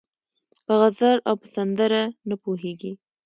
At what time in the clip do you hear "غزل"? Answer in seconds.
0.81-1.17